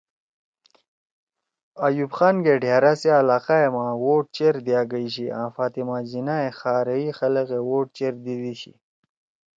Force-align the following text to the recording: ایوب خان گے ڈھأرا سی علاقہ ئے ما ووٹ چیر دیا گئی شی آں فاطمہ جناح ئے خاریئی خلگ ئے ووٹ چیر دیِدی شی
ایوب 1.85 2.11
خان 2.17 2.35
گے 2.45 2.53
ڈھأرا 2.61 2.93
سی 2.99 3.09
علاقہ 3.21 3.55
ئے 3.61 3.67
ما 3.75 3.85
ووٹ 4.03 4.23
چیر 4.35 4.55
دیا 4.65 4.81
گئی 4.91 5.07
شی 5.13 5.25
آں 5.39 5.49
فاطمہ 5.55 5.97
جناح 6.09 6.39
ئے 6.43 6.49
خاریئی 6.59 7.09
خلگ 7.19 7.47
ئے 7.55 7.59
ووٹ 7.67 7.85
چیر 7.97 8.13
دیِدی 8.23 8.53
شی 8.61 8.73